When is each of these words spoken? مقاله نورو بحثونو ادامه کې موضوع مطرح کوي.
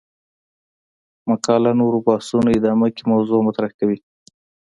مقاله 1.29 1.71
نورو 1.79 1.97
بحثونو 2.07 2.49
ادامه 2.57 2.87
کې 2.95 3.03
موضوع 3.11 3.39
مطرح 3.47 3.71
کوي. 3.79 3.97